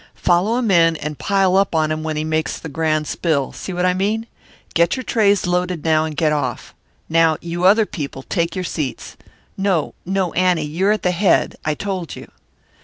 [0.15, 3.71] "Follow him in and pile up on him when he makes the grand spill see
[3.71, 4.25] what I mean?
[4.73, 6.73] Get your trays loaded now and get off.
[7.07, 9.15] Now you other people, take your seats.
[9.57, 12.31] No, no, Annie, you're at the head, I told you.